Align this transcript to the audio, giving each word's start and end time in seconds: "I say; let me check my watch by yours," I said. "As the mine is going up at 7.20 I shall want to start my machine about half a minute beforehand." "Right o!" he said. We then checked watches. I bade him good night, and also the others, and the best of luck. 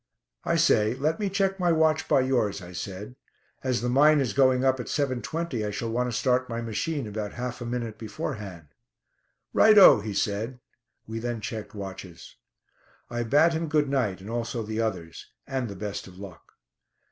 "I 0.43 0.55
say; 0.55 0.95
let 0.95 1.19
me 1.19 1.29
check 1.29 1.59
my 1.59 1.71
watch 1.71 2.07
by 2.07 2.21
yours," 2.21 2.59
I 2.59 2.71
said. 2.71 3.15
"As 3.63 3.81
the 3.83 3.87
mine 3.89 4.19
is 4.19 4.33
going 4.33 4.65
up 4.65 4.79
at 4.79 4.87
7.20 4.87 5.63
I 5.63 5.69
shall 5.69 5.91
want 5.91 6.09
to 6.11 6.17
start 6.17 6.49
my 6.49 6.59
machine 6.59 7.05
about 7.05 7.33
half 7.33 7.61
a 7.61 7.67
minute 7.67 7.99
beforehand." 7.99 8.69
"Right 9.53 9.77
o!" 9.77 9.99
he 9.99 10.15
said. 10.15 10.59
We 11.05 11.19
then 11.19 11.39
checked 11.39 11.75
watches. 11.75 12.35
I 13.11 13.21
bade 13.21 13.53
him 13.53 13.67
good 13.69 13.89
night, 13.89 14.21
and 14.21 14.29
also 14.31 14.63
the 14.63 14.81
others, 14.81 15.27
and 15.45 15.69
the 15.69 15.75
best 15.75 16.07
of 16.07 16.17
luck. 16.17 16.53